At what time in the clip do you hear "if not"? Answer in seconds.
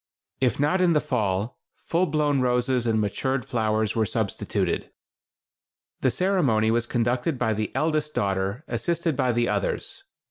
0.39-0.81